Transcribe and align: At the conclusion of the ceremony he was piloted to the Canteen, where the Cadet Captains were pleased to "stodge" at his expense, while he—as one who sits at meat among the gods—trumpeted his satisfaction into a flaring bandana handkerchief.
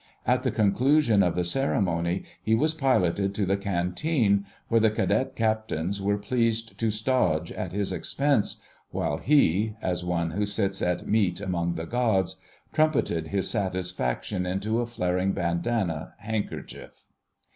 At 0.25 0.41
the 0.41 0.49
conclusion 0.49 1.21
of 1.21 1.35
the 1.35 1.43
ceremony 1.43 2.23
he 2.41 2.55
was 2.55 2.73
piloted 2.73 3.35
to 3.35 3.45
the 3.45 3.55
Canteen, 3.55 4.47
where 4.67 4.79
the 4.79 4.89
Cadet 4.89 5.35
Captains 5.35 6.01
were 6.01 6.17
pleased 6.17 6.75
to 6.79 6.89
"stodge" 6.89 7.51
at 7.51 7.71
his 7.71 7.91
expense, 7.93 8.59
while 8.89 9.19
he—as 9.19 10.03
one 10.03 10.31
who 10.31 10.47
sits 10.47 10.81
at 10.81 11.05
meat 11.05 11.39
among 11.39 11.75
the 11.75 11.85
gods—trumpeted 11.85 13.27
his 13.27 13.47
satisfaction 13.47 14.43
into 14.47 14.79
a 14.81 14.87
flaring 14.87 15.33
bandana 15.33 16.15
handkerchief. 16.17 17.05